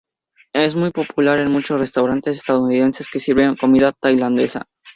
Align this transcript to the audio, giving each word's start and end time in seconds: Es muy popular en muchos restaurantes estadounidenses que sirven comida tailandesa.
Es 0.55 0.73
muy 0.73 0.89
popular 0.89 1.39
en 1.39 1.51
muchos 1.51 1.79
restaurantes 1.79 2.35
estadounidenses 2.37 3.07
que 3.07 3.19
sirven 3.19 3.55
comida 3.55 3.91
tailandesa. 3.91 4.65